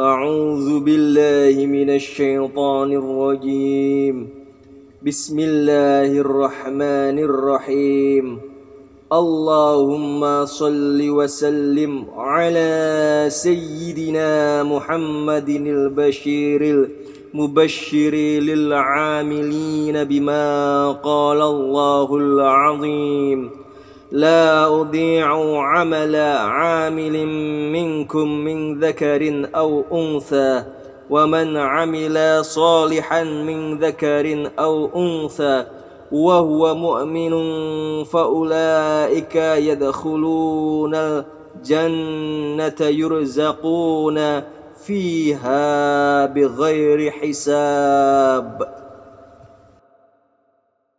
أعوذ 0.00 0.80
بالله 0.80 1.66
من 1.66 1.90
الشيطان 1.90 2.92
الرجيم. 2.92 4.28
بسم 5.06 5.38
الله 5.38 6.20
الرحمن 6.20 7.18
الرحيم. 7.18 8.38
اللهم 9.12 10.44
صل 10.44 11.08
وسلم 11.10 12.04
على 12.16 13.24
سيدنا 13.28 14.62
محمد 14.62 15.48
البشير 15.48 16.88
المبشر 17.32 18.14
للعاملين 18.40 20.04
بما 20.04 20.92
قال 20.92 21.40
الله 21.40 22.16
العظيم. 22.16 23.65
لا 24.12 24.66
أضيع 24.80 25.60
عمل 25.62 26.16
عامل 26.16 27.26
منكم 27.72 28.28
من 28.28 28.80
ذكر 28.80 29.48
أو 29.54 29.84
أنثى 29.92 30.64
ومن 31.10 31.56
عمل 31.56 32.44
صالحا 32.44 33.24
من 33.24 33.78
ذكر 33.78 34.50
أو 34.58 34.90
أنثى 34.96 35.64
وهو 36.12 36.74
مؤمن 36.74 37.34
فأولئك 38.04 39.36
يدخلون 39.36 40.94
الجنة 40.94 42.80
يرزقون 42.80 44.42
فيها 44.86 46.26
بغير 46.26 47.10
حساب. 47.10 48.85